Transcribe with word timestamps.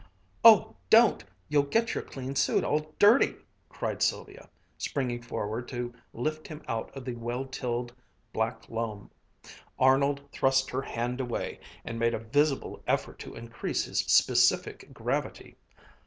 "Oh, 0.43 0.77
don't! 0.89 1.23
You'll 1.47 1.61
get 1.61 1.93
your 1.93 2.01
clean 2.03 2.35
suit 2.35 2.63
all 2.63 2.95
dirty!" 2.97 3.35
cried 3.69 4.01
Sylvia, 4.01 4.49
springing 4.79 5.21
forward 5.21 5.67
to 5.67 5.93
lift 6.11 6.47
him 6.47 6.63
out 6.67 6.89
of 6.97 7.05
the 7.05 7.13
well 7.13 7.45
tilled 7.45 7.93
black 8.33 8.67
loam. 8.67 9.11
Arnold 9.77 10.21
thrust 10.31 10.71
her 10.71 10.81
hand 10.81 11.21
away 11.21 11.59
and 11.85 11.99
made 11.99 12.15
a 12.15 12.25
visible 12.25 12.81
effort 12.87 13.19
to 13.19 13.35
increase 13.35 13.83
his 13.85 13.99
specific 13.99 14.91
gravity. 14.91 15.55